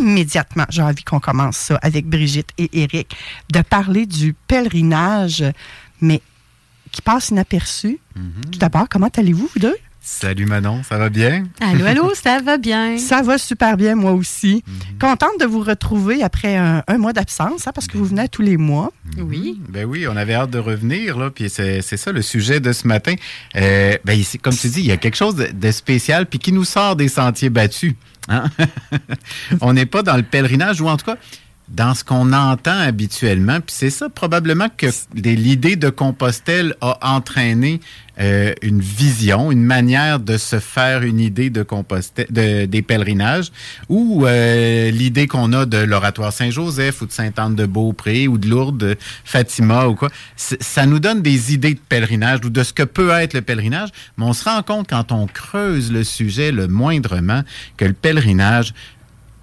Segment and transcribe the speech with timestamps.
[0.00, 3.16] Immédiatement, j'ai envie qu'on commence ça avec Brigitte et Eric,
[3.52, 5.44] de parler du pèlerinage,
[6.00, 6.20] mais
[6.90, 7.98] qui passe inaperçu.
[8.50, 9.76] Tout d'abord, comment allez-vous, vous deux?
[10.02, 11.44] Salut Manon, ça va bien?
[11.60, 12.96] Allô, allô, ça va bien?
[12.96, 14.64] Ça va super bien, moi aussi.
[14.98, 18.40] Contente de vous retrouver après un, un mois d'absence, hein, parce que vous venez tous
[18.40, 18.92] les mois.
[19.18, 19.60] Oui.
[19.68, 22.72] Ben oui, on avait hâte de revenir, là, puis c'est c'est ça le sujet de
[22.72, 23.14] ce matin.
[23.56, 26.38] Euh, ben, ici, comme tu dis, il y a quelque chose de, de spécial, puis
[26.38, 27.94] qui nous sort des sentiers battus.
[28.30, 28.44] Hein?
[29.60, 31.16] on n'est pas dans le pèlerinage, ou en tout cas,
[31.70, 33.60] dans ce qu'on entend habituellement.
[33.60, 37.80] Puis c'est ça probablement que l'idée de Compostelle a entraîné
[38.20, 43.50] euh, une vision, une manière de se faire une idée de Compostelle, de- des pèlerinages,
[43.88, 49.86] ou euh, l'idée qu'on a de l'oratoire Saint-Joseph ou de Sainte-Anne-de-Beaupré ou de Lourdes, Fatima
[49.86, 50.10] ou quoi.
[50.36, 53.90] Ça nous donne des idées de pèlerinage ou de ce que peut être le pèlerinage,
[54.18, 57.42] mais on se rend compte quand on creuse le sujet le moindrement
[57.76, 58.74] que le pèlerinage,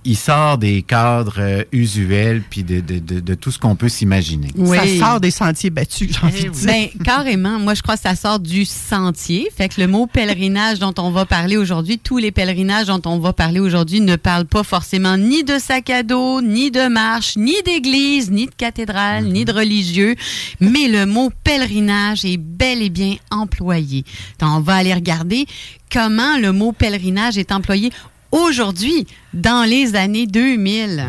[0.08, 3.90] il sort des cadres euh, usuels puis de, de- de- de tout ce qu'on peut
[3.90, 4.48] s'imaginer.
[4.66, 6.66] Ça sort des sentiers battus, j'ai envie de dire.
[6.66, 7.60] Ben, carrément.
[7.60, 9.50] Moi, je crois que ça sort du sentier.
[9.56, 13.20] Fait que le mot pèlerinage dont on va parler aujourd'hui, tous les pèlerinages dont on
[13.20, 17.36] va parler aujourd'hui ne parlent pas forcément ni de sac à dos, ni de marche,
[17.36, 20.16] ni d'église, ni de cathédrale, ni de religieux.
[20.62, 24.06] Mais le mot pèlerinage est bel et bien employé.
[24.40, 25.46] Donc, on va aller regarder
[25.92, 27.92] comment le mot pèlerinage est employé
[28.32, 31.06] aujourd'hui, dans les années 2000.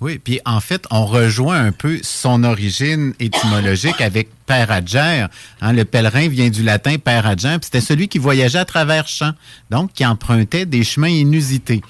[0.00, 5.28] Oui, puis en fait, on rejoint un peu son origine étymologique avec Père Adjère.
[5.60, 9.06] Hein, le pèlerin vient du latin Père Adjère, puis c'était celui qui voyageait à travers
[9.08, 9.34] champs,
[9.70, 11.82] donc qui empruntait des chemins inusités.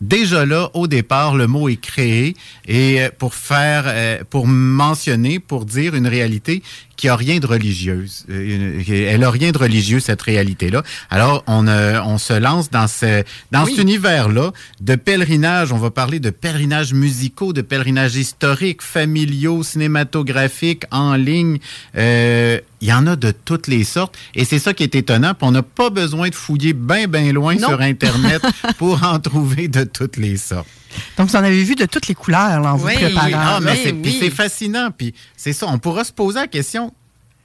[0.00, 2.36] Déjà là, au départ, le mot est créé
[2.68, 6.62] et euh, pour faire, euh, pour mentionner, pour dire une réalité
[6.98, 8.26] qui a rien de religieuse.
[8.28, 10.82] Euh, Elle a rien de religieux cette réalité-là.
[11.10, 13.22] Alors on, euh, on se lance dans ce
[13.52, 13.70] dans Oui.
[13.70, 15.72] cet univers-là de pèlerinage.
[15.72, 21.58] On va parler de pèlerinages musicaux, de pèlerinages historiques, familiaux, cinématographiques, en ligne.
[21.96, 24.16] Euh, il y en a de toutes les sortes.
[24.34, 25.34] Et c'est ça qui est étonnant.
[25.34, 27.68] puis on n'a pas besoin de fouiller bien, bien loin Non.
[27.68, 28.42] sur Internet
[28.78, 30.68] pour en trouver de toutes les sortes.
[31.16, 33.58] Donc, vous en avez vu de toutes les couleurs là, en vous préparant.
[33.60, 34.16] Oui, ah, c'est, puis oui.
[34.20, 34.90] c'est fascinant.
[34.96, 35.66] Puis c'est ça.
[35.68, 36.92] On pourra se poser la question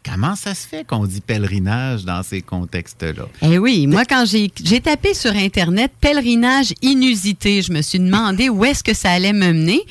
[0.05, 3.27] comment ça se fait qu'on dit pèlerinage dans ces contextes-là?
[3.41, 8.49] Eh oui, moi quand j'ai j'ai tapé sur internet pèlerinage inusité, je me suis demandé
[8.49, 9.81] où est-ce que ça allait me mener,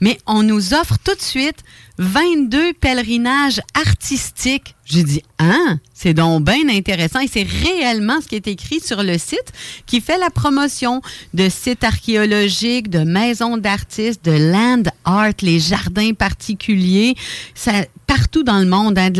[0.00, 1.64] mais on nous offre tout de suite
[1.98, 4.74] 22 pèlerinages artistiques.
[4.84, 9.02] J'ai dit hein, c'est donc bien intéressant et c'est réellement ce qui est écrit sur
[9.02, 9.52] le site
[9.86, 11.00] qui fait la promotion
[11.34, 17.14] de sites archéologiques, de maisons d'artistes, de land art, les jardins particuliers,
[17.54, 17.72] ça
[18.06, 19.18] partout dans le monde, hein, de,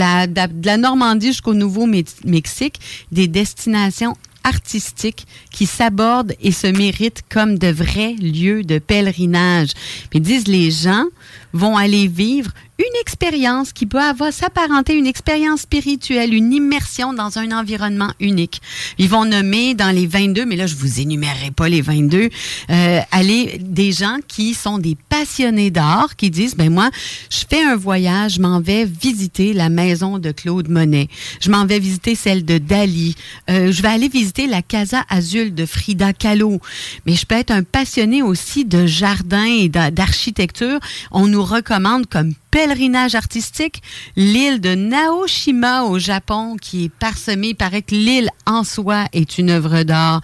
[0.67, 2.79] la, Normandie jusqu'au Nouveau-Mexique,
[3.11, 9.71] des destinations artistiques qui s'abordent et se méritent comme de vrais lieux de pèlerinage.
[10.11, 11.07] Puis disent les gens
[11.53, 17.13] vont aller vivre une expérience qui peut avoir s'apparenter à une expérience spirituelle, une immersion
[17.13, 18.61] dans un environnement unique.
[18.99, 22.29] Ils vont nommer dans les 22, mais là je vous énumérerai pas les 22,
[22.71, 26.91] euh, aller des gens qui sont des passionnés d'art qui disent ben moi
[27.31, 31.09] je fais un voyage, je m'en vais visiter la maison de Claude Monet,
[31.41, 33.15] je m'en vais visiter celle de Dali,
[33.49, 36.59] euh, je vais aller visiter la Casa Azul de Frida Kahlo,
[37.07, 40.81] mais je peux être un passionné aussi de jardin et d'a- d'architecture.
[41.29, 43.83] Nous recommande comme pèlerinage artistique
[44.17, 49.39] l'île de Naoshima au Japon qui est parsemée, il paraît que l'île en soi est
[49.39, 50.21] une œuvre d'art.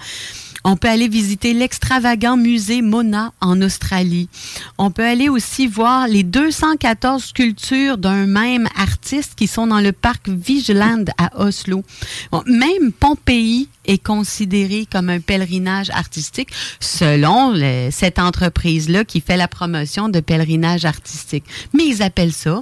[0.64, 4.28] On peut aller visiter l'extravagant musée Mona en Australie.
[4.76, 9.92] On peut aller aussi voir les 214 sculptures d'un même artiste qui sont dans le
[9.92, 11.82] parc Vigeland à Oslo.
[12.46, 16.50] même Pompéi est considéré comme un pèlerinage artistique
[16.80, 17.54] selon
[17.90, 21.44] cette entreprise-là qui fait la promotion de pèlerinage artistique.
[21.72, 22.60] Mais ils appellent ça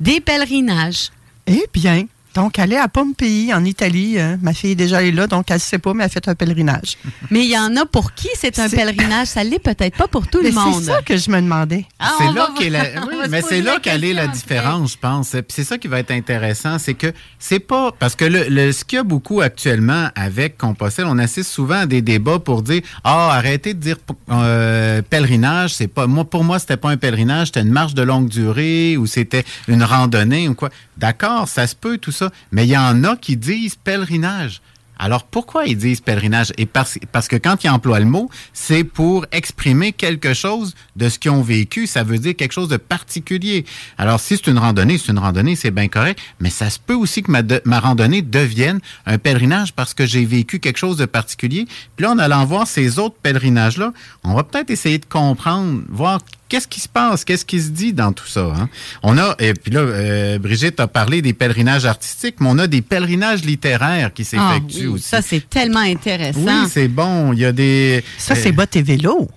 [0.00, 1.10] des pèlerinages.
[1.46, 2.06] Eh bien,
[2.36, 4.20] donc, aller à Pompéi, en Italie.
[4.20, 4.38] Hein.
[4.42, 6.28] ma fille est déjà allée là, donc elle ne sait pas, mais elle a fait
[6.28, 6.98] un pèlerinage.
[7.30, 9.28] Mais il y en a pour qui c'est un pèlerinage?
[9.28, 10.82] Ça l'est peut-être pas pour tout le monde.
[10.82, 11.86] C'est ça que je me demandais.
[11.98, 12.82] Ah, c'est là qu'est la...
[13.06, 15.30] oui, mais c'est là qu'elle est la différence, je pense.
[15.30, 17.92] Puis c'est ça qui va être intéressant, c'est que c'est pas...
[17.98, 21.86] Parce que le, ce qu'il y a beaucoup actuellement avec Compostelle, on assiste souvent à
[21.86, 23.96] des débats pour dire «Ah, arrêtez de dire
[24.30, 26.06] euh, pèlerinage, c'est pas...
[26.06, 29.44] Moi, pour moi, c'était pas un pèlerinage, c'était une marche de longue durée ou c'était
[29.68, 32.30] une randonnée ou quoi.» D'accord, ça se peut, tout ça.
[32.52, 34.60] Mais il y en a qui disent pèlerinage.
[34.98, 36.52] Alors pourquoi ils disent pèlerinage?
[36.56, 36.98] Et parce,
[37.28, 41.42] que quand ils emploient le mot, c'est pour exprimer quelque chose de ce qu'ils ont
[41.42, 41.86] vécu.
[41.86, 43.66] Ça veut dire quelque chose de particulier.
[43.98, 46.18] Alors si c'est une randonnée, c'est une randonnée, c'est bien correct.
[46.40, 50.24] Mais ça se peut aussi que ma, ma randonnée devienne un pèlerinage parce que j'ai
[50.24, 51.66] vécu quelque chose de particulier.
[51.96, 53.92] Puis là, en allant voir ces autres pèlerinages-là,
[54.24, 57.92] on va peut-être essayer de comprendre, voir qu'est-ce qui se passe, qu'est-ce qui se dit
[57.92, 58.52] dans tout ça.
[58.56, 58.68] Hein?
[59.02, 62.66] On a, et puis là, euh, Brigitte a parlé des pèlerinages artistiques, mais on a
[62.66, 65.08] des pèlerinages littéraires qui s'effectuent ah, aussi.
[65.08, 66.40] Ça, c'est tellement intéressant.
[66.40, 67.32] Oui, c'est bon.
[67.32, 68.04] Il y a des...
[68.18, 69.28] Ça, c'est euh, bottes et vélo.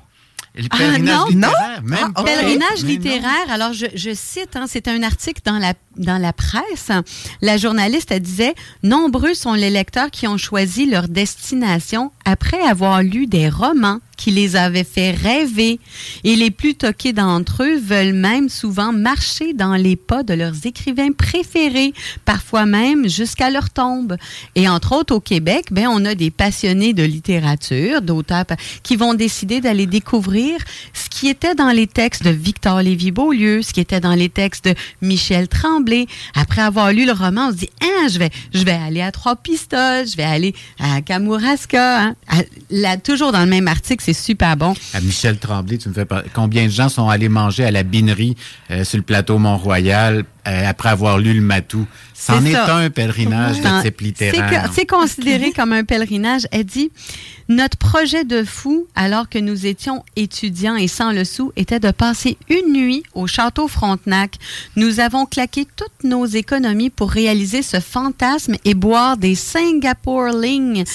[0.55, 5.03] Le pèlerinage ah, littéraire, même ah, Pèlerinage littéraire, alors je, je cite, hein, c'est un
[5.03, 6.91] article dans la, dans la presse.
[7.41, 13.27] La journaliste disait Nombreux sont les lecteurs qui ont choisi leur destination après avoir lu
[13.27, 15.79] des romans qui les avaient fait rêver.
[16.25, 20.65] Et les plus toqués d'entre eux veulent même souvent marcher dans les pas de leurs
[20.65, 21.93] écrivains préférés,
[22.25, 24.17] parfois même jusqu'à leur tombe.
[24.55, 28.45] Et entre autres, au Québec, ben, on a des passionnés de littérature, d'auteurs,
[28.83, 30.57] qui vont décider d'aller découvrir
[30.93, 34.65] ce qui était dans les textes de Victor Lévy-Beaulieu, ce qui était dans les textes
[34.65, 35.88] de Michel Tremblay.
[36.35, 39.11] Après avoir lu le roman, on se dit, hein, je vais, je vais aller à
[39.11, 42.13] Trois-Pistoles, je vais aller à Kamouraska.
[42.29, 42.97] Hein.
[43.03, 44.73] Toujours dans le même article, c'est super bon.
[45.01, 46.05] Michel Tremblay, tu me fais.
[46.33, 48.35] Combien de gens sont allés manger à la binerie
[48.71, 50.23] euh, sur le plateau Mont-Royal?
[50.45, 51.85] Après avoir lu le Matou?
[52.13, 54.69] C'en est, un pèlerinage de type littéraire.
[54.73, 56.47] C'est considéré comme un pèlerinage.
[56.51, 56.91] Elle dit
[57.49, 61.89] notre projet de fou, alors que nous étions étudiants et sans le sou, était de
[61.89, 64.35] passer une nuit au château Frontenac.
[64.75, 70.85] Nous avons claqué toutes nos économies pour réaliser ce fantasme et boire des Singapore Ling,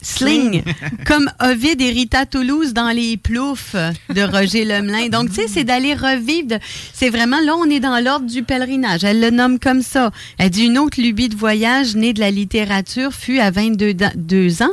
[0.00, 0.62] Sling,
[1.06, 3.76] comme Ovid et Rita Toulouse dans les ploufs
[4.08, 5.08] de Roger Lemelin.
[5.08, 6.58] Donc, tu sais, c'est d'aller revivre.
[6.94, 8.79] C'est vraiment, là, on est dans l'ordre du pèlerinage.
[9.02, 10.10] Elle le nomme comme ça.
[10.38, 14.72] Elle dit une autre lubie de voyage née de la littérature fut à 22 ans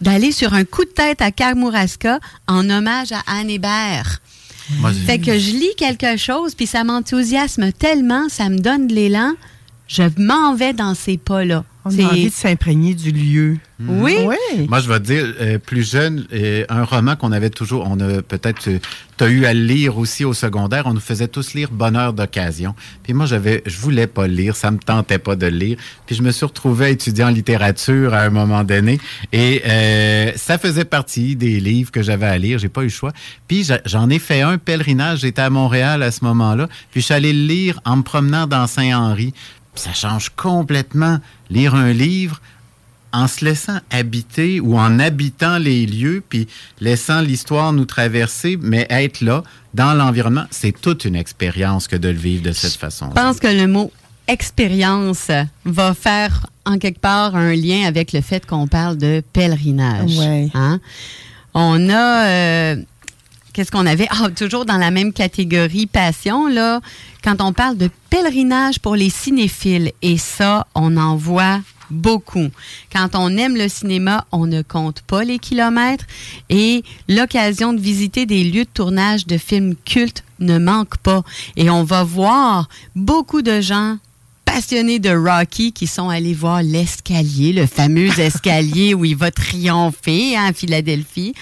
[0.00, 4.20] d'aller sur un coup de tête à Kamouraska en hommage à Anne Hébert.
[5.06, 9.32] fait que je lis quelque chose, puis ça m'enthousiasme tellement, ça me donne de l'élan.
[9.88, 11.64] Je m'en vais dans ces pas-là.
[11.88, 13.58] On a envie de s'imprégner du lieu.
[13.78, 14.02] Mhm.
[14.02, 14.16] Oui.
[14.68, 18.00] Moi, je vais te dire, euh, plus jeune, euh, un roman qu'on avait toujours, on
[18.00, 21.54] a peut-être, tu as eu à le lire aussi au secondaire, on nous faisait tous
[21.54, 22.74] lire Bonheur d'occasion.
[23.04, 25.78] Puis moi, j'avais, je voulais pas le lire, ça me tentait pas de le lire.
[26.06, 28.98] Puis je me suis retrouvé à étudier en littérature à un moment donné,
[29.32, 32.58] et euh, ça faisait partie des livres que j'avais à lire.
[32.58, 33.12] J'ai pas eu le choix.
[33.46, 35.20] Puis j'en ai fait un pèlerinage.
[35.20, 36.68] J'étais à Montréal à ce moment-là.
[36.90, 39.34] Puis je suis allé le lire en me promenant dans Saint-Henri.
[39.78, 41.18] Ça change complètement
[41.50, 42.40] lire un livre
[43.12, 46.46] en se laissant habiter ou en habitant les lieux, puis
[46.80, 49.42] laissant l'histoire nous traverser, mais être là,
[49.74, 53.08] dans l'environnement, c'est toute une expérience que de le vivre de cette façon.
[53.08, 53.90] Je pense que le mot
[54.26, 55.30] expérience
[55.64, 60.20] va faire en quelque part un lien avec le fait qu'on parle de pèlerinage.
[60.54, 60.80] Hein?
[61.54, 62.26] On a...
[62.26, 62.76] Euh,
[63.58, 64.06] qu'est-ce qu'on avait?
[64.10, 66.80] Ah, toujours dans la même catégorie passion, là,
[67.24, 69.90] quand on parle de pèlerinage pour les cinéphiles.
[70.00, 71.58] Et ça, on en voit
[71.90, 72.50] beaucoup.
[72.92, 76.04] Quand on aime le cinéma, on ne compte pas les kilomètres
[76.48, 81.24] et l'occasion de visiter des lieux de tournage de films cultes ne manque pas.
[81.56, 83.96] Et on va voir beaucoup de gens
[84.58, 90.36] passionnés de Rocky qui sont allés voir l'escalier, le fameux escalier où il va triompher
[90.36, 91.32] hein, à Philadelphie.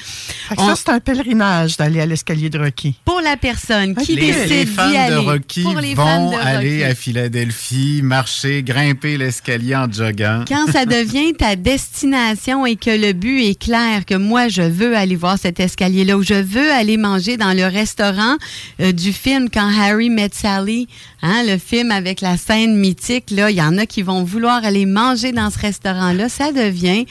[0.54, 2.94] Ça, c'est un pèlerinage d'aller à l'escalier de Rocky.
[3.06, 5.14] Pour la personne qui décide les fans d'y aller.
[5.14, 10.44] De Rocky pour les vont fans de aller à Philadelphie, marcher, grimper l'escalier en joguant.
[10.46, 14.94] Quand ça devient ta destination et que le but est clair, que moi, je veux
[14.94, 18.37] aller voir cet escalier-là, ou je veux aller manger dans le restaurant
[18.80, 20.87] euh, du film Quand Harry met Sally,
[21.23, 24.86] hein, le film avec la scène mythique il y en a qui vont vouloir aller
[24.86, 26.28] manger dans ce restaurant-là.
[26.28, 27.06] Ça devient,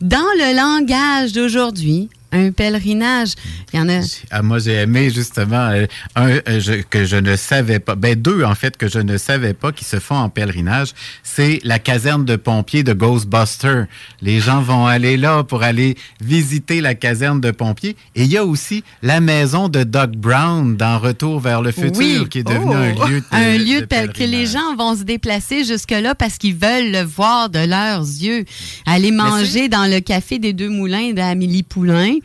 [0.00, 3.32] dans le langage d'aujourd'hui, un pèlerinage.
[3.72, 4.00] Il y en a.
[4.30, 7.94] Ah, moi, j'ai aimé justement euh, un euh, que je ne savais pas.
[7.94, 10.90] Ben deux en fait que je ne savais pas qui se font en pèlerinage.
[11.22, 13.84] C'est la caserne de pompiers de Ghostbuster.
[14.20, 17.96] Les gens vont aller là pour aller visiter la caserne de pompiers.
[18.14, 22.28] Et il y a aussi la maison de Doc Brown dans Retour vers le futur,
[22.28, 23.06] qui est devenu un Oh!
[23.06, 26.90] lieu de, un lieu de que les gens vont se déplacer jusque-là parce qu'ils veulent
[26.90, 28.44] le voir de leurs yeux.
[28.86, 32.15] Aller manger dans le café des Deux Moulins d'Amélie Poulain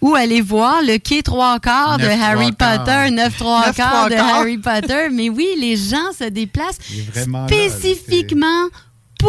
[0.00, 2.52] ou aller voir le quai trois quarts de Harry.
[2.52, 4.14] Potter, neuf trois quarts de.
[4.14, 5.08] Harry Potter.
[5.12, 6.78] Mais oui, les gens se déplacent
[7.14, 8.68] là, spécifiquement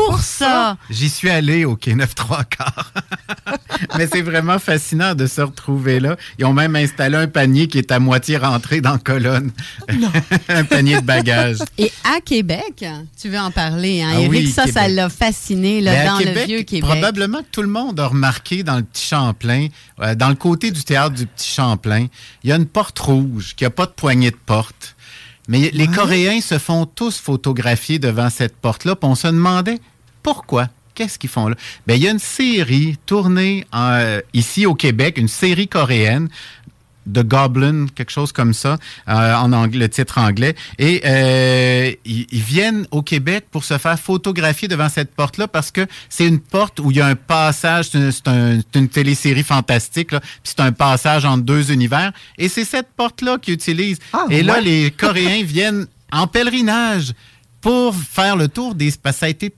[0.06, 0.78] pour ça.
[0.90, 2.94] J'y suis allé au Quai 9 3 quarts.
[3.98, 6.16] Mais c'est vraiment fascinant de se retrouver là.
[6.40, 9.52] Ils ont même installé un panier qui est à moitié rentré dans la colonne.
[10.50, 11.60] un panier de bagages.
[11.78, 12.86] Et à Québec,
[13.20, 14.12] tu veux en parler, hein?
[14.14, 14.96] Ah Eric, oui, ça, ça Québec.
[14.96, 16.90] l'a fasciné là, dans le Québec, vieux Québec.
[16.90, 19.68] Probablement que tout le monde a remarqué dans le Petit Champlain,
[20.02, 22.08] euh, dans le côté du théâtre du Petit Champlain,
[22.44, 24.96] il y a une porte rouge qui n'a pas de poignée de porte.
[25.48, 29.80] Mais les Coréens se font tous photographier devant cette porte-là, puis on se demandait
[30.24, 30.68] pourquoi?
[30.94, 31.56] Qu'est-ce qu'ils font là?
[31.86, 36.28] Ben, il y a une série tournée euh, ici au Québec, une série coréenne
[37.14, 38.78] The Goblin, quelque chose comme ça,
[39.10, 40.56] euh, en anglais, le titre anglais.
[40.78, 45.72] Et euh, ils, ils viennent au Québec pour se faire photographier devant cette porte-là parce
[45.72, 48.90] que c'est une porte où il y a un passage, c'est un- c'est un- une
[48.90, 50.12] télésérie fantastique,
[50.44, 52.12] c'est un passage entre deux univers.
[52.38, 54.00] Et c'est cette porte-là qu'ils utilisent.
[54.14, 57.14] Ah, Et là, les Coréens viennent en pèlerinage
[57.62, 58.92] pour faire le tour des...
[59.02, 59.54] Parce que ça a été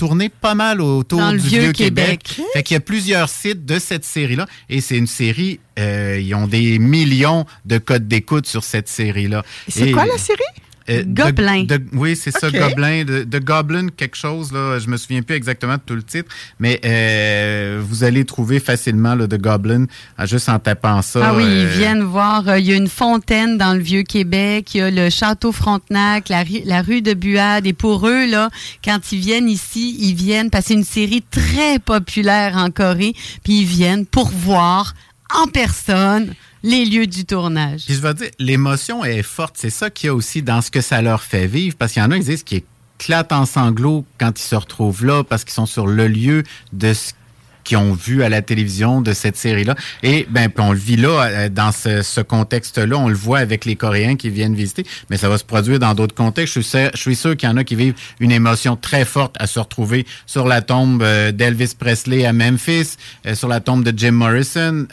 [0.00, 2.22] tourné pas mal autour Dans le du vieux vieux Québec.
[2.22, 2.48] Québec.
[2.54, 4.46] Fait qu'il y a plusieurs sites de cette série-là.
[4.70, 9.44] Et c'est une série, euh, ils ont des millions de codes d'écoute sur cette série-là.
[9.68, 10.40] C'est quoi la série?
[10.90, 11.64] Euh, Gobelin.
[11.64, 12.50] de- de- oui, c'est ça.
[12.50, 13.04] Gobelin.
[13.04, 14.78] De, de Goblin, quelque chose, là.
[14.78, 16.28] Je me souviens plus exactement de tout le titre.
[16.58, 19.86] Mais euh, vous allez trouver facilement là, de Goblin
[20.24, 21.20] juste en tapant ça.
[21.24, 22.48] Ah oui, ils euh, viennent voir.
[22.48, 24.74] euh, Il y a une fontaine dans le Vieux-Québec.
[24.74, 27.66] Il y a le château Frontenac, la rue de Buade.
[27.66, 28.48] Et pour eux, là,
[28.84, 33.14] quand ils viennent ici, ils viennent parce que c'est une série très populaire en Corée.
[33.44, 34.94] Puis ils viennent pour voir
[35.32, 37.84] en personne les lieux du tournage.
[37.86, 39.56] Puis je vais dire, l'émotion est forte.
[39.58, 41.76] C'est ça qu'il y a aussi dans ce que ça leur fait vivre.
[41.78, 42.62] Parce qu'il y en a qui disent qu'ils
[42.98, 46.92] éclatent en sanglots quand ils se retrouvent là, parce qu'ils sont sur le lieu de
[46.92, 47.12] ce
[47.64, 49.74] qu'ils ont vu à la télévision de cette série-là.
[50.02, 52.96] Et ben, on le vit là, euh, dans ce, contexte-là.
[52.96, 54.84] On le voit avec les Coréens qui viennent visiter.
[55.08, 56.54] Mais ça va se produire dans d'autres contextes.
[56.54, 59.04] Je suis sûr, je suis sûr qu'il y en a qui vivent une émotion très
[59.04, 63.60] forte à se retrouver sur la tombe euh, d'Elvis Presley à Memphis, euh, sur la
[63.60, 64.86] tombe de Jim Morrison.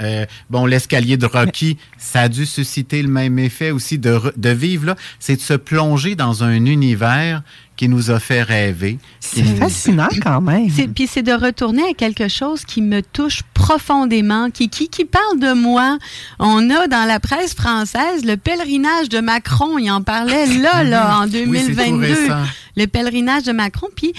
[0.49, 4.87] Bon, l'escalier de Rocky, ça a dû susciter le même effet aussi de, de vivre
[4.87, 4.95] là.
[5.19, 7.43] C'est de se plonger dans un univers
[7.77, 8.97] qui nous a fait rêver.
[9.19, 10.69] C'est fascinant quand même.
[10.69, 15.05] C'est- Puis c'est de retourner à quelque chose qui me touche profondément, qui, qui, qui
[15.05, 15.97] parle de moi.
[16.39, 19.77] On a dans la presse française le pèlerinage de Macron.
[19.77, 21.31] Il en parlait là, là, en Oui,
[21.65, 22.05] c'est tout 2022.
[22.07, 22.43] récent.
[22.75, 23.87] le pèlerinage de Macron.
[23.95, 24.11] Puis,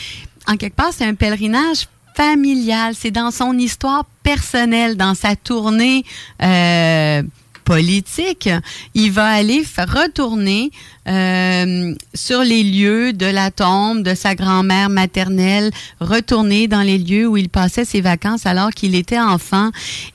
[0.47, 2.95] en quelque part, c'est un pèlerinage familial.
[2.97, 6.05] C'est dans son histoire personnelle, dans sa tournée
[6.43, 7.23] euh,
[7.69, 8.49] politique.
[8.95, 10.71] Il va aller retourner
[11.07, 15.71] euh, sur les lieux de la tombe de sa grand-mère maternelle,
[16.01, 19.69] retourner dans les lieux où il passait ses vacances alors qu'il était enfant.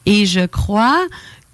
[0.08, 1.00] Et je crois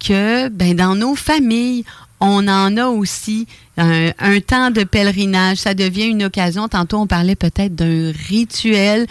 [0.02, 1.84] que ben, dans nos familles,
[2.18, 5.58] on en a aussi un, un temps de pèlerinage.
[5.58, 6.66] Ça devient une occasion.
[6.66, 9.06] Tantôt, on parlait peut-être d'un rituel.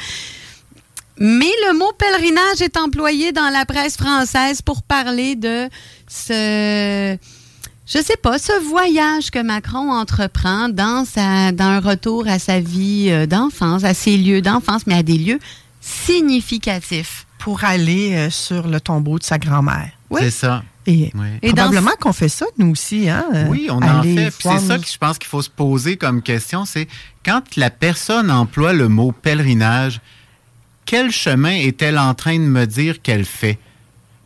[1.20, 5.68] Mais le mot pèlerinage est employé dans la presse française pour parler de
[6.08, 7.18] ce,
[7.86, 12.62] je sais pas, ce voyage que Macron entreprend dans sa, dans un retour à sa
[12.62, 15.40] vie euh, d'enfance, à ses lieux d'enfance, mais à des lieux
[15.82, 17.26] significatifs.
[17.38, 19.92] Pour aller euh, sur le tombeau de sa grand-mère.
[20.10, 20.22] Oui.
[20.24, 20.64] C'est ça.
[20.86, 21.28] Et, Oui.
[21.42, 23.10] Et dans probablement qu'on fait ça, nous aussi.
[23.10, 24.32] Hein, euh, Oui, on en fait.
[24.32, 26.88] Puis C'est ça que je pense qu'il faut se poser comme question, c'est
[27.26, 30.02] quand la personne emploie le mot pèlerinage,
[30.90, 33.60] quel chemin est-elle en train de me dire qu'elle fait?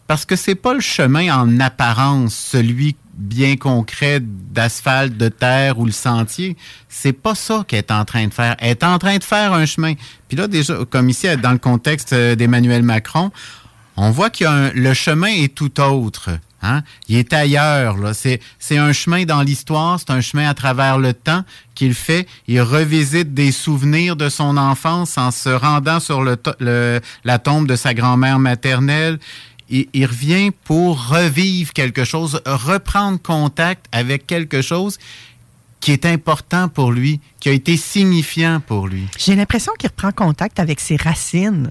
[0.08, 5.86] Parce que c'est pas le chemin en apparence, celui bien concret d'asphalte, de terre ou
[5.86, 6.56] le sentier.
[6.88, 8.56] C'est pas ça qu'elle est en train de faire.
[8.60, 9.96] Elle est en train de faire un chemin.
[10.30, 13.34] Puis là, déjà, comme ici, dans le contexte euh, d'Emmanuel Macron,
[13.98, 16.30] on voit que le chemin est tout autre.
[16.64, 16.82] Hein?
[17.10, 17.98] Il est ailleurs.
[17.98, 18.14] Là.
[18.14, 21.44] C'est, c'est un chemin dans l'histoire, c'est un chemin à travers le temps
[21.76, 22.26] qu'il fait.
[22.48, 27.68] Il revisite des souvenirs de son enfance en se rendant sur le, le- la tombe
[27.68, 29.20] de sa grand-mère maternelle.
[29.70, 34.98] Il, il revient pour revivre quelque chose, reprendre contact avec quelque chose
[35.80, 39.06] qui est important pour lui, qui a été signifiant pour lui.
[39.18, 41.70] J'ai l'impression qu'il reprend contact avec ses racines.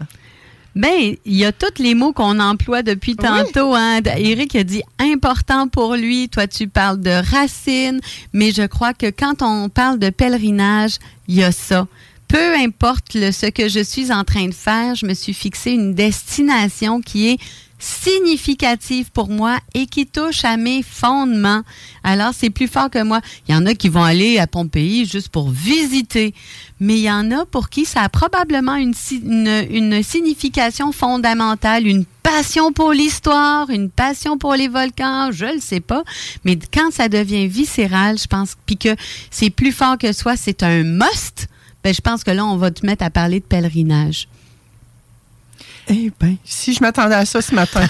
[0.75, 3.75] Ben, il y a tous les mots qu'on emploie depuis tantôt.
[3.75, 4.01] Hein.
[4.17, 6.29] Eric a dit important pour lui.
[6.29, 8.01] Toi, tu parles de racines,
[8.33, 10.97] mais je crois que quand on parle de pèlerinage,
[11.29, 11.87] il y a ça.
[12.29, 15.73] Peu importe le, ce que je suis en train de faire, je me suis fixé
[15.73, 17.39] une destination qui est
[17.83, 21.63] significative pour moi et qui touche à mes fondements.
[22.05, 23.21] Alors, c'est plus fort que moi.
[23.49, 26.33] Il y en a qui vont aller à Pompéi juste pour visiter,
[26.79, 32.73] mais il y en a pour qui ça a probablement une, signification fondamentale, une passion
[32.73, 36.05] pour l'histoire, une passion pour les volcans, je le sais pas,
[36.45, 38.95] mais quand ça devient viscéral, je pense, puis que
[39.33, 41.49] c'est plus fort que soi, c'est un must,
[41.83, 44.29] ben, je pense que là, on va te mettre à parler de pèlerinage.
[45.89, 47.87] Eh bien, si je m'attendais à ça ce matin.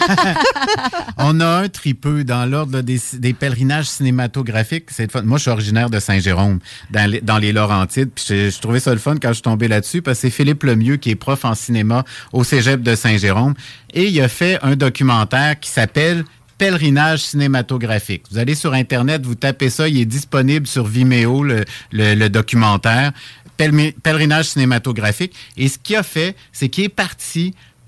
[1.19, 4.87] On a un tripeux dans l'ordre des, pèlerinages cinématographiques.
[5.25, 6.59] Moi, je suis originaire de Saint-Jérôme,
[6.91, 8.11] dans les, dans les Laurentides.
[8.15, 10.63] Puis je, trouvais ça le fun quand je suis tombé là-dessus, parce que c'est Philippe
[10.63, 13.55] Lemieux qui est prof en cinéma au cégep de Saint-Jérôme.
[13.93, 16.25] Et il a fait un documentaire qui s'appelle
[16.57, 18.23] pèlerinage cinématographique.
[18.31, 23.13] Vous allez sur Internet, vous tapez ça, il est disponible sur Vimeo, le, le documentaire.
[23.57, 25.35] Pèlerinage cinématographique.
[25.57, 27.55] Et ce qu'il a fait, c'est qu'il est parti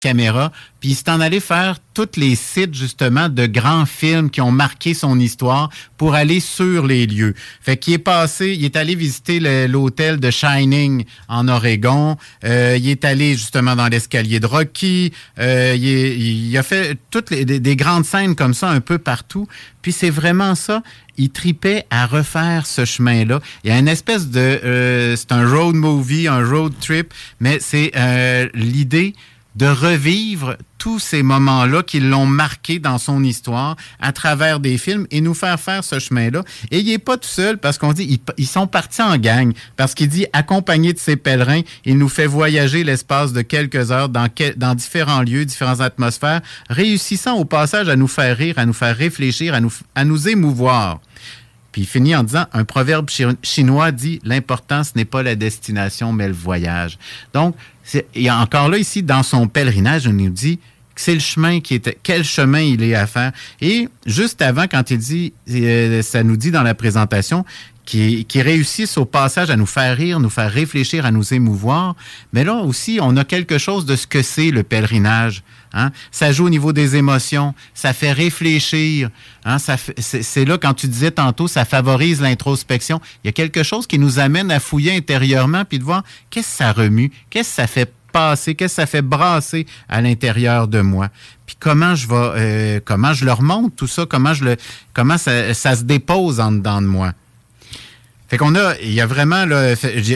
[0.00, 4.42] Caméra, puis il s'est en allé faire tous les sites justement de grands films qui
[4.42, 7.34] ont marqué son histoire pour aller sur les lieux.
[7.62, 12.90] Fait qu'il est passé, il est allé visiter l'hôtel de Shining en Oregon, euh, il
[12.90, 18.04] est allé justement dans l'escalier de Rocky, euh, il, a fait toutes les, des, grandes
[18.04, 19.48] scènes comme ça un peu partout.
[19.80, 20.82] Puis c'est vraiment ça,
[21.16, 23.40] il tripait à refaire ce chemin-là.
[23.64, 27.58] Il y a une espèce de, euh, c'est un road movie, un road trip, mais
[27.60, 27.92] c'est
[28.52, 29.14] l'idée
[29.56, 35.06] de revivre tous ces moments-là qui l'ont marqué dans son histoire à travers des films
[35.10, 36.44] et nous faire faire ce chemin-là.
[36.70, 39.94] Et il n'est pas tout seul parce qu'on dit ils, sont partis en gang parce
[39.94, 44.28] qu'il dit accompagné de ses pèlerins, il nous fait voyager l'espace de quelques heures dans,
[44.56, 48.96] dans différents lieux, différentes atmosphères, réussissant au passage à nous faire rire, à nous faire
[48.96, 51.00] réfléchir, à nous, à nous émouvoir.
[51.76, 53.10] Puis il finit en disant un proverbe
[53.42, 56.98] chinois dit l'important ce n'est pas la destination mais le voyage.
[57.34, 57.54] Donc
[58.14, 60.56] et encore là, ici, dans son pèlerinage, on nous dit
[60.94, 63.32] que c'est le chemin qui est, quel chemin il est à faire.
[63.60, 67.44] Et juste avant, quand il dit, euh, ça nous dit dans la présentation,
[67.84, 71.94] qui, qui, réussissent au passage à nous faire rire, nous faire réfléchir, à nous émouvoir.
[72.32, 75.42] Mais là aussi, on a quelque chose de ce que c'est le pèlerinage.
[75.76, 75.92] Hein?
[76.10, 79.10] Ça joue au niveau des émotions, ça fait réfléchir.
[79.44, 79.58] Hein?
[79.58, 83.00] c'est, là, quand tu disais tantôt, ça favorise l'introspection.
[83.22, 86.48] Il y a quelque chose qui nous amène à fouiller intérieurement puis de voir qu'est-ce
[86.48, 90.66] que ça remue, qu'est-ce que ça fait passer, qu'est-ce que ça fait brasser à l'intérieur
[90.66, 91.10] de moi.
[91.44, 94.56] Puis comment je vais, euh, comment je le remonte tout ça, comment je le,
[94.94, 97.12] comment ça, ça se dépose en dedans de moi.
[98.28, 99.74] Fait qu'on a, il y a vraiment, là,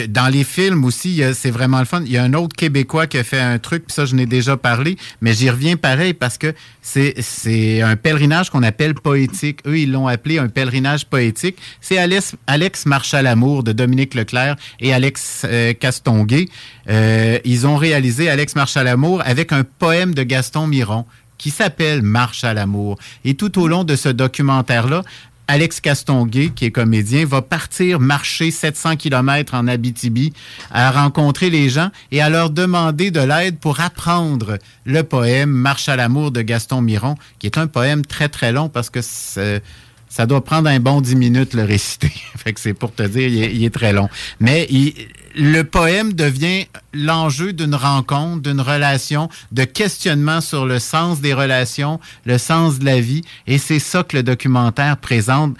[0.09, 2.01] dans les films aussi, c'est vraiment le fun.
[2.05, 4.25] Il y a un autre Québécois qui a fait un truc, puis ça, je n'ai
[4.25, 9.59] déjà parlé, mais j'y reviens pareil parce que c'est, un pèlerinage qu'on appelle poétique.
[9.65, 11.57] Eux, ils l'ont appelé un pèlerinage poétique.
[11.79, 16.49] C'est Alex, Alex Marche l'amour de Dominique Leclerc et Alex euh, Castonguay.
[16.89, 18.83] Euh, ils ont réalisé Alex Marche à
[19.25, 21.05] avec un poème de Gaston Miron
[21.37, 22.99] qui s'appelle Marche à l'amour.
[23.25, 25.01] Et tout au long de ce documentaire-là,
[25.47, 30.33] Alex Castonguay, qui est comédien, va partir marcher 700 km en Abitibi
[30.71, 35.89] à rencontrer les gens et à leur demander de l'aide pour apprendre le poème Marche
[35.89, 40.25] à l'amour de Gaston Miron, qui est un poème très très long parce que ça
[40.25, 42.11] doit prendre un bon 10 minutes le réciter.
[42.35, 44.09] fait que c'est pour te dire, il est, très long.
[44.39, 44.93] Mais il,
[45.35, 51.99] le poème devient l'enjeu d'une rencontre, d'une relation, de questionnement sur le sens des relations,
[52.25, 53.21] le sens de la vie.
[53.47, 55.57] Et c'est ça que le documentaire présente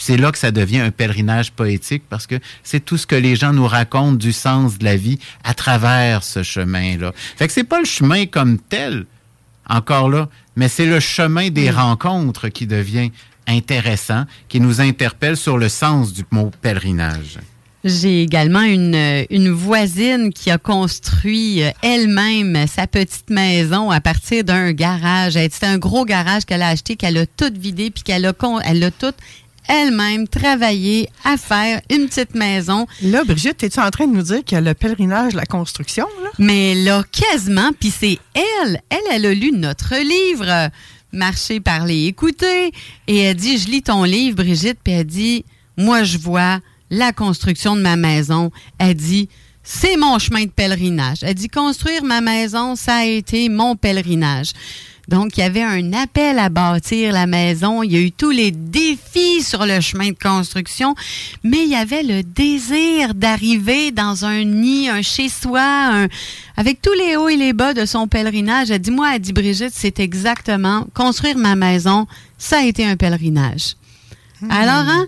[0.00, 3.36] c'est là que ça devient un pèlerinage poétique parce que c'est tout ce que les
[3.36, 7.12] gens nous racontent du sens de la vie à travers ce chemin-là.
[7.14, 9.04] Fait que c'est pas le chemin comme tel,
[9.68, 13.10] encore là, mais c'est le chemin des rencontres qui devient
[13.46, 17.38] intéressant, qui nous interpelle sur le sens du mot pèlerinage.
[17.84, 24.44] J'ai également une, une voisine qui a construit euh, elle-même sa petite maison à partir
[24.44, 25.32] d'un garage.
[25.34, 28.84] C'était un gros garage qu'elle a acheté, qu'elle a tout vidé, puis qu'elle a, elle
[28.84, 29.14] a tout
[29.68, 32.86] elle-même travaillé à faire une petite maison.
[33.02, 36.06] Là, Brigitte, es-tu en train de nous dire qu'il y a le pèlerinage, la construction?
[36.22, 36.30] Là?
[36.38, 37.70] Mais là, quasiment.
[37.78, 38.82] Puis c'est elle.
[38.90, 40.70] Elle, elle a lu notre livre,
[41.12, 42.72] Marcher, parler, écouter.
[43.06, 45.44] Et elle dit, je lis ton livre, Brigitte, puis elle dit,
[45.76, 46.58] moi, je vois
[46.90, 48.50] la construction de ma maison.
[48.78, 49.28] Elle dit,
[49.62, 51.18] c'est mon chemin de pèlerinage.
[51.22, 54.52] Elle dit, construire ma maison, ça a été mon pèlerinage.
[55.10, 57.82] Donc, il y avait un appel à bâtir la maison.
[57.82, 60.94] Il y a eu tous les défis sur le chemin de construction,
[61.42, 66.06] mais il y avait le désir d'arriver dans un nid, un chez-soi,
[66.56, 68.70] avec tous les hauts et les bas de son pèlerinage.
[68.70, 72.06] Elle dit, moi, elle dit, Brigitte, c'est exactement, construire ma maison,
[72.38, 73.74] ça a été un pèlerinage.
[74.40, 74.50] Hmm.
[74.52, 75.06] Alors, hein,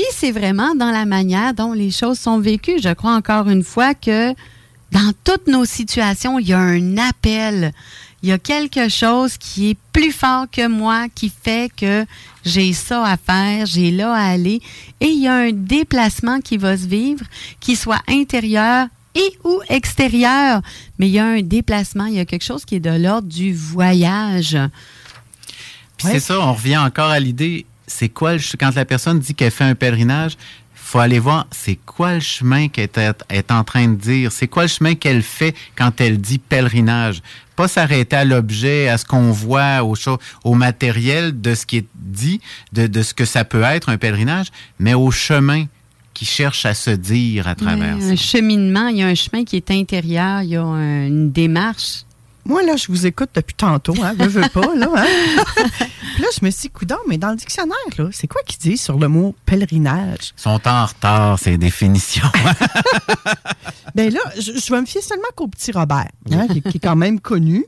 [0.00, 2.80] puis c'est vraiment dans la manière dont les choses sont vécues.
[2.82, 4.30] Je crois encore une fois que
[4.92, 7.72] dans toutes nos situations, il y a un appel
[8.22, 12.04] il y a quelque chose qui est plus fort que moi, qui fait que
[12.44, 14.60] j'ai ça à faire, j'ai là à aller.
[15.00, 17.24] Et il y a un déplacement qui va se vivre,
[17.60, 20.60] qui soit intérieur et ou extérieur.
[20.98, 23.28] Mais il y a un déplacement, il y a quelque chose qui est de l'ordre
[23.28, 24.58] du voyage.
[25.96, 29.64] C'est ça, on revient encore à l'idée, c'est quoi, quand la personne dit qu'elle fait
[29.64, 30.36] un pèlerinage,
[30.74, 32.88] faut aller voir c'est quoi le chemin qu'elle
[33.28, 37.22] est, en train de dire, c'est quoi le chemin qu'elle fait quand elle dit pèlerinage?
[37.56, 39.94] Pas s'arrêter à l'objet, à ce qu'on voit, au,
[40.44, 42.40] au matériel de ce qui est dit,
[42.72, 44.48] de, ce que ça peut être un pèlerinage,
[44.78, 45.66] mais au chemin
[46.14, 49.56] qui cherche à se dire à travers Un cheminement, il y a un chemin qui
[49.56, 52.04] est intérieur, il y a une démarche
[52.44, 54.88] moi, là, je vous écoute depuis tantôt, hein, je veux pas, là.
[54.96, 55.06] Hein.
[56.14, 58.58] Puis là, je me suis dit, coudon, mais dans le dictionnaire, là, c'est quoi qui
[58.58, 60.32] dit sur le mot pèlerinage?
[60.36, 62.30] Ils sont en retard, ces définitions.
[63.94, 66.96] ben là, je, vais me fier seulement qu'au petit Robert, hein, qui, qui est quand
[66.96, 67.64] même connu.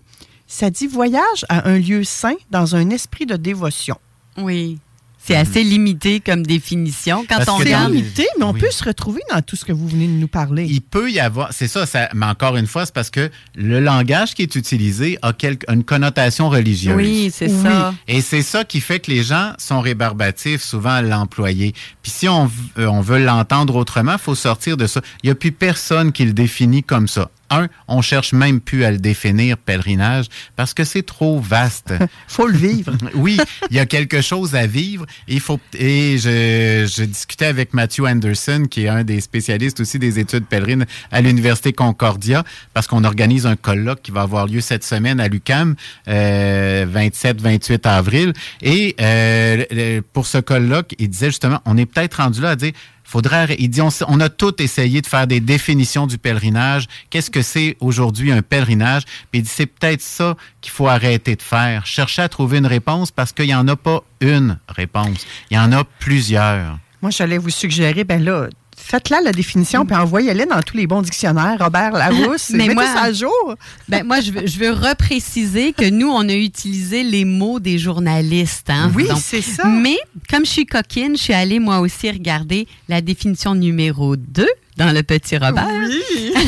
[0.46, 3.98] Ça dit voyage à un lieu saint dans un esprit de dévotion.
[4.37, 4.78] Oui.
[5.24, 7.24] C'est assez limité comme définition.
[7.28, 10.06] Quand on C'est limité, mais on peut se retrouver dans tout ce que vous venez
[10.06, 10.66] de nous parler.
[10.68, 14.35] Il peut y avoir, c'est ça, mais encore une fois, c'est parce que le langage
[14.35, 15.32] qui est utilisé a
[15.68, 16.96] une connotation religieuse.
[16.96, 17.94] Oui, c'est ça.
[18.08, 21.72] Et c'est ça qui fait que les gens sont rébarbatifs souvent à l'employer.
[22.02, 25.00] Puis si on, euh, on veut l'entendre autrement, il faut sortir de ça.
[25.22, 28.84] Il n'y a plus personne qui le définit comme ça un, on cherche même plus
[28.84, 31.94] à le définir, pèlerinage, parce que c'est trop vaste.
[32.28, 32.92] faut le vivre.
[33.14, 33.38] oui,
[33.70, 35.06] il y a quelque chose à vivre.
[35.28, 40.18] Et, faut, et je, discutais avec Matthew Anderson, qui est un des spécialistes aussi des
[40.18, 44.84] études pèlerines à l'Université Concordia, parce qu'on organise un colloque qui va avoir lieu cette
[44.84, 45.74] semaine à l'UCAM,
[46.06, 48.32] 27-28 euh, avril.
[48.60, 52.72] Et euh, pour ce colloque, il disait justement, on est peut-être rendu là à dire,
[53.59, 56.87] Il dit, on, a tout essayé de faire des définitions du pèlerinage.
[57.11, 59.05] Qu'est-ce que c'est aujourd'hui un pèlerinage?
[59.31, 61.87] Puis il dit, c'est peut-être ça qu'il faut arrêter de faire.
[61.87, 65.27] Chercher à trouver une réponse parce qu'il n'y en a pas une réponse.
[65.51, 66.79] Il y en a plusieurs.
[67.03, 68.48] Moi, j'allais vous suggérer, ben là,
[68.82, 71.56] faites-la la définition, puis envoyez-la dans tous les bons dictionnaires.
[71.60, 73.54] Robert Larousse, mais moi, ça à jour.
[73.88, 77.78] Ben, moi, je veux, je veux repréciser que nous, on a utilisé les mots des
[77.78, 78.70] journalistes.
[78.70, 78.90] Hein.
[78.94, 79.66] Oui, c'est ça.
[79.66, 84.46] Mais, comme je suis coquine, je suis allée, moi aussi, regarder la définition numéro 2
[84.76, 85.68] dans le petit Robert.
[85.88, 86.32] Oui.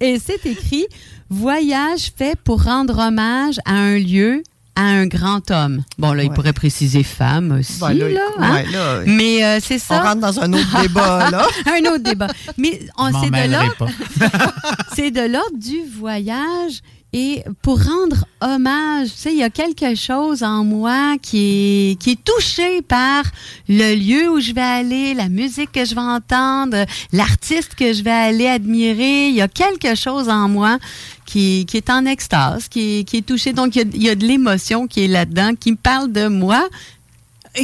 [0.00, 0.86] Et c'est écrit
[1.30, 4.42] Voyage fait pour rendre hommage à un lieu,
[4.78, 5.82] à un grand homme.
[5.98, 9.02] Bon, là, il pourrait préciser femme aussi, ben là, hein?
[9.06, 10.00] Mais euh, c'est ça.
[10.00, 11.42] On rentre dans un autre débat, là.
[11.66, 12.28] un autre débat.
[12.56, 12.80] Mais
[13.20, 13.88] c'est de l'ordre...
[14.94, 16.80] c'est de l'ordre du voyage
[17.14, 21.98] et pour rendre hommage, tu sais, il y a quelque chose en moi qui est,
[21.98, 23.24] qui est touché par
[23.66, 28.02] le lieu où je vais aller, la musique que je vais entendre, l'artiste que je
[28.02, 29.28] vais aller admirer.
[29.28, 30.78] Il y a quelque chose en moi
[31.24, 33.54] qui, qui est en extase, qui, qui est touché.
[33.54, 36.12] Donc, il y a, il y a de l'émotion qui est là-dedans, qui me parle
[36.12, 36.68] de moi,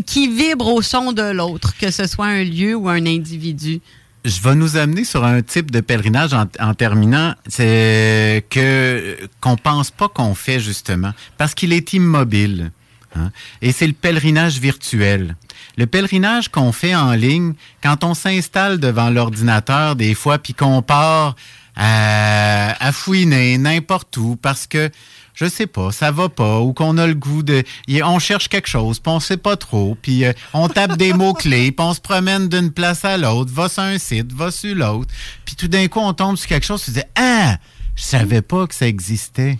[0.07, 3.83] qui vibre au son de l'autre, que ce soit un lieu ou un individu
[4.25, 9.91] je vais nous amener sur un type de pèlerinage en, terminant, c'est que qu'on pense
[9.91, 12.73] pas qu'on fait justement, parce qu'il est immobile.
[13.17, 13.31] Hein.
[13.63, 15.37] Et c'est le pèlerinage virtuel.
[15.77, 20.83] Le pèlerinage qu'on fait en ligne, quand on s'installe devant l'ordinateur des fois, puis qu'on
[20.83, 21.37] part
[21.77, 24.91] à, à fouiner n'importe où parce que
[25.35, 27.65] je sais pas, ça va pas, ou qu'on a le goût de,
[28.05, 31.35] on cherche quelque chose, puis on sait pas trop, puis euh, on tape des mots
[31.35, 34.75] clés, puis on se promène d'une place à l'autre, va sur un site, va sur
[34.75, 35.13] l'autre,
[35.45, 37.59] puis tout d'un coup on tombe sur quelque chose, tu dis ah,
[37.97, 39.59] je savais pas que ça existait.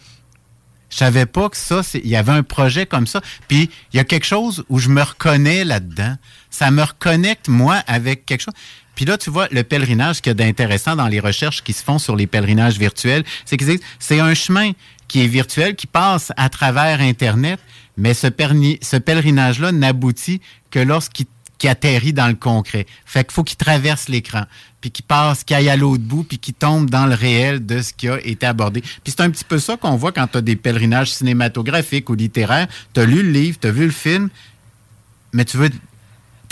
[0.91, 3.21] Je savais pas que ça, il y avait un projet comme ça.
[3.49, 6.17] Puis il y a quelque chose où je me reconnais là-dedans.
[6.51, 8.55] Ça me reconnecte, moi, avec quelque chose.
[8.95, 11.73] Puis là, tu vois, le pèlerinage, ce qu'il y a d'intéressant dans les recherches qui
[11.73, 13.65] se font sur les pèlerinages virtuels, c'est que
[13.99, 14.71] c'est un chemin
[15.09, 17.61] qui est virtuel, qui passe à travers Internet,
[17.97, 20.41] mais ce, pèlerinage-là n'aboutit
[20.71, 21.27] que lorsqu'il
[21.69, 22.87] atterrit dans le concret.
[23.07, 24.45] Fait qu'il faut qu'il traverse l'écran,
[24.81, 27.81] puis qu'il passe, qu'il aille à l'autre bout, puis qu'il tombe dans le réel de
[27.81, 28.81] ce qui a été abordé.
[28.81, 32.69] Puis c'est un petit peu ça qu'on voit quand tu des pèlerinages cinématographiques ou littéraires.
[32.93, 34.29] Tu as lu le livre, tu as vu le film,
[35.33, 35.71] mais tu veux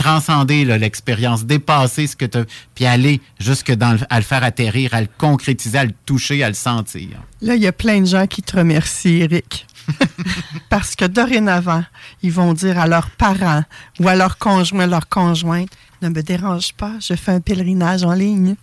[0.02, 2.38] transcender l'expérience, dépasser ce que tu
[2.74, 6.42] puis aller jusque dans le, à le faire atterrir, à le concrétiser, à le toucher,
[6.42, 7.08] à le sentir.
[7.40, 9.66] Là, il y a plein de gens qui te remercient, Eric.
[10.68, 11.84] Parce que dorénavant,
[12.22, 13.62] ils vont dire à leurs parents
[14.00, 15.70] ou à leurs conjoints, leurs conjointes,
[16.02, 18.56] ne me dérange pas, je fais un pèlerinage en ligne.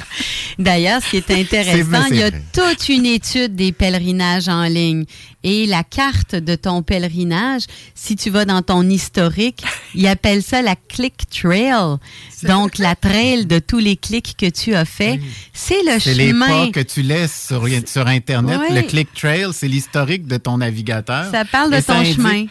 [0.58, 5.04] D'ailleurs, ce qui est intéressant, il y a toute une étude des pèlerinages en ligne.
[5.44, 7.62] Et la carte de ton pèlerinage,
[7.94, 11.96] si tu vas dans ton historique, ils appellent ça la click trail.
[12.44, 15.20] Donc, la trail de tous les clics que tu as fait.
[15.52, 16.00] C'est le chemin.
[16.00, 18.60] C'est les pas que tu laisses sur, sur Internet.
[18.70, 21.30] Le click trail, c'est l'historique de ton navigateur.
[21.30, 22.46] Ça parle de ton chemin.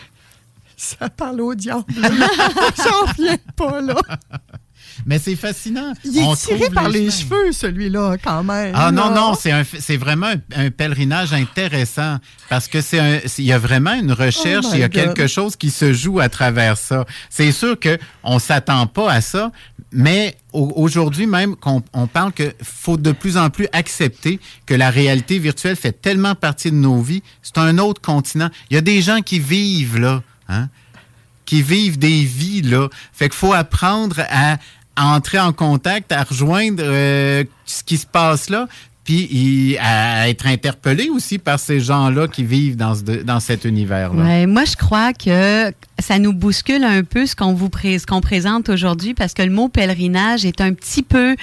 [0.81, 1.83] Ça parle au diable.
[1.95, 3.95] J'en viens pas, là.
[5.05, 5.93] Mais c'est fascinant.
[6.03, 8.73] Il est tiré par les, cheveux, celui-là, quand même.
[8.75, 12.17] Ah non, non, c'est vraiment un, pèlerinage intéressant
[12.49, 15.55] parce que c'est il y a vraiment une recherche, oh il y a quelque chose
[15.55, 17.05] qui se joue à travers ça.
[17.29, 19.51] C'est sûr qu'on ne s'attend pas à ça,
[19.91, 24.89] mais aujourd'hui même qu'on on parle qu'il faut de plus en plus accepter que la
[24.89, 27.21] réalité virtuelle fait tellement partie de nos vies.
[27.43, 28.49] C'est un autre continent.
[28.71, 30.67] Il y a des gens qui vivent là Hein,
[31.45, 32.87] qui vivent des vies, là.
[33.13, 34.57] Fait qu'il faut apprendre à,
[34.97, 38.67] entrer en contact, à rejoindre euh, ce qui se passe là,
[39.03, 42.93] puis à être interpellé aussi par ces gens-là qui vivent dans,
[43.25, 44.45] dans cet univers-là.
[44.47, 47.69] moi, je crois que ça nous bouscule un peu ce qu'on vous
[48.07, 51.35] qu'on présente aujourd'hui parce que le mot pèlerinage est un petit peu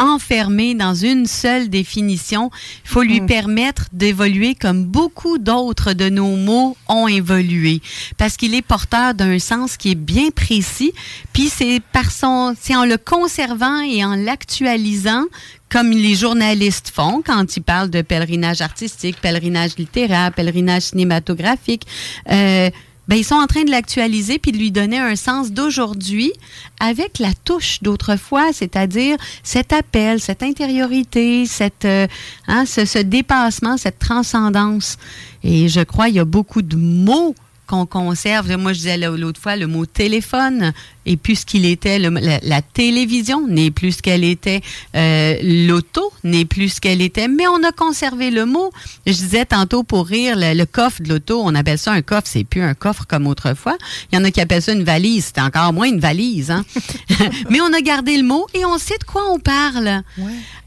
[0.00, 2.50] enfermé dans une seule définition.
[2.84, 3.26] Il faut lui mm.
[3.26, 7.80] permettre d'évoluer comme beaucoup d'autres de nos mots ont évolué.
[8.16, 10.92] Parce qu'il est porteur d'un sens qui est bien précis.
[11.32, 15.24] Puis c'est par son, c'est en le conservant et en l'actualisant
[15.70, 21.86] comme les journalistes font quand ils parlent de pèlerinage artistique, pèlerinage littéraire, pèlerinage cinématographique.
[22.30, 22.70] Euh,
[23.10, 26.32] ben, ils sont en train de l'actualiser puis de lui donner un sens d'aujourd'hui
[26.78, 32.06] avec la touche d'autrefois, c'est-à-dire cet appel, cette intériorité, cette, euh,
[32.46, 34.96] hein, ce, ce dépassement, cette transcendance.
[35.42, 37.34] Et je crois qu'il y a beaucoup de mots
[37.66, 38.48] qu'on conserve.
[38.56, 40.72] Moi, je disais l'autre fois, le mot téléphone
[41.06, 41.98] est plus ce qu'il était.
[41.98, 44.60] la, télévision n'est plus ce qu'elle était.
[44.94, 47.28] Euh, l'auto n'est plus ce qu'elle était.
[47.28, 48.70] Mais on a conservé le mot.
[49.06, 52.26] Je disais tantôt pour rire, le, coffre de l'auto, on appelle ça un coffre.
[52.26, 53.76] C'est plus un coffre comme autrefois.
[54.12, 55.32] Il y en a qui appellent ça une valise.
[55.34, 56.50] C'est encore moins une valise.
[56.50, 56.64] Hein?
[57.50, 60.02] mais on a gardé le mot et on sait de quoi on parle.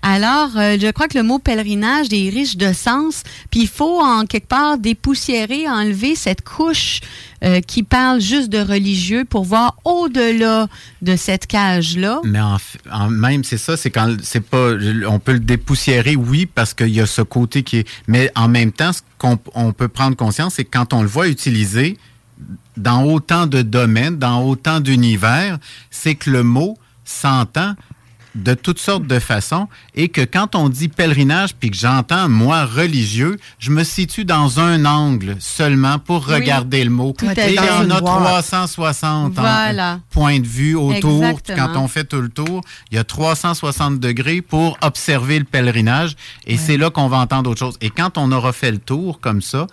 [0.02, 4.02] Alors, euh, je crois que le mot pèlerinage est riche de sens, puis il faut
[4.02, 7.00] en quelque part dépoussiérer, enlever cette couche
[7.44, 10.68] euh, qui parle juste de religieux pour voir au-delà
[11.02, 12.22] de cette cage-là.
[12.24, 14.72] Mais en, même, c'est ça, c'est quand c'est pas,
[15.08, 18.48] on peut le dépoussiérer, oui, parce qu'il y a ce côté qui est, mais en
[18.48, 21.98] même temps, ce qu'on on peut prendre conscience, c'est quand on le voit utiliser
[22.78, 25.58] dans autant de domaines, dans autant d'univers,
[25.92, 27.76] c'est que le mot s'entend
[28.36, 32.66] de toutes sortes de façons et que quand on dit pèlerinage puis que j'entends moi
[32.66, 37.14] religieux, je me situe dans un angle seulement pour regarder le mot.
[37.22, 39.36] et il y en a 360
[40.10, 41.24] points de vue autour.
[41.56, 46.16] Quand on fait tout le tour, il y a 360 degrés pour observer le pèlerinage
[46.46, 47.78] et c'est là qu'on va entendre autre chose.
[47.82, 49.68] Et quand on aura fait le tour comme ça,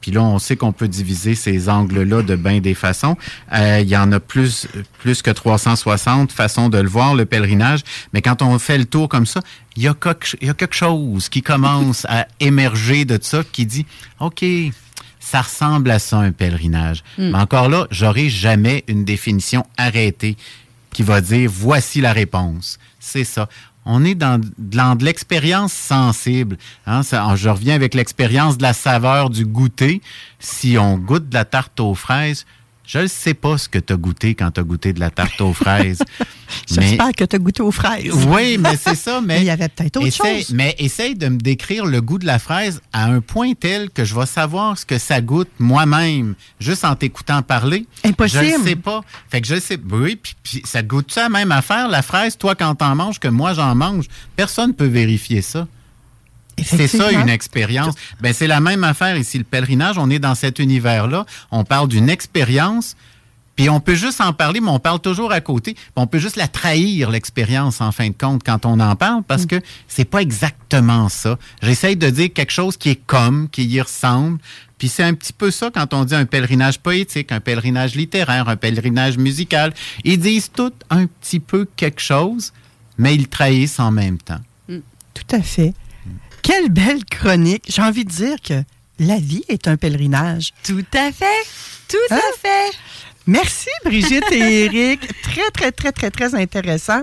[0.00, 3.16] puis là, on sait qu'on peut diviser ces angles-là de bien des façons.
[3.52, 4.66] Euh, il y en a plus,
[4.98, 7.80] plus que 360 façons de le voir, le pèlerinage.
[8.12, 9.40] Mais quand on fait le tour comme ça,
[9.76, 13.86] il y a, quelque chose qui commence à émerger de ça, qui dit,
[14.20, 14.44] OK,
[15.18, 17.04] ça ressemble à ça, un pèlerinage.
[17.18, 17.30] Hmm.
[17.32, 20.36] Mais encore là, j'aurai jamais une définition arrêtée
[20.92, 22.78] qui va dire, voici la réponse.
[22.98, 23.48] C'est ça
[23.84, 26.58] on est dans, de l'expérience sensible.
[26.86, 27.02] Hein.
[27.02, 30.00] je reviens avec l'expérience de la saveur du goûter.
[30.38, 32.46] Si on goûte de la tarte aux fraises,
[32.92, 35.10] Je ne sais pas ce que tu as goûté quand tu as goûté de la
[35.10, 36.02] tarte aux fraises.
[36.68, 38.12] J'espère que tu as goûté aux fraises.
[38.26, 39.20] Oui, mais c'est ça.
[39.24, 40.50] Mais il y avait peut-être autre chose.
[40.52, 44.04] Mais essaye de me décrire le goût de la fraise à un point tel que
[44.04, 47.86] je vais savoir ce que ça goûte moi-même, juste en t'écoutant parler.
[48.02, 48.44] Impossible.
[48.44, 49.02] Je ne sais pas.
[49.30, 49.78] Fait que je sais.
[49.88, 53.20] Oui, puis, puis ça te goûte ça même affaire, la fraise, toi, quand t'en manges,
[53.20, 54.06] que moi, j'en mange.
[54.34, 55.68] Personne ne peut vérifier ça.
[56.62, 57.94] C'est ça une expérience.
[58.20, 61.88] Ben c'est la même affaire ici le pèlerinage, on est dans cet univers-là, on parle
[61.88, 62.96] d'une expérience.
[63.56, 65.76] Puis on peut juste en parler, mais on parle toujours à côté.
[65.94, 69.44] On peut juste la trahir l'expérience en fin de compte quand on en parle parce
[69.44, 71.38] que c'est pas exactement ça.
[71.60, 74.38] J'essaye de dire quelque chose qui est comme, qui y ressemble.
[74.78, 78.48] Puis c'est un petit peu ça quand on dit un pèlerinage poétique, un pèlerinage littéraire,
[78.48, 79.74] un pèlerinage musical.
[80.04, 82.54] Ils disent tout un petit peu quelque chose,
[82.96, 84.40] mais ils trahissent en même temps.
[85.12, 85.74] Tout à fait.
[86.50, 87.62] Quelle belle chronique.
[87.68, 88.64] J'ai envie de dire que
[88.98, 90.52] la vie est un pèlerinage.
[90.64, 91.46] Tout à fait.
[91.86, 92.16] Tout Hein?
[92.18, 92.76] à fait.
[93.28, 95.00] Merci Brigitte et Eric.
[95.22, 97.02] Très, très, très, très, très intéressant.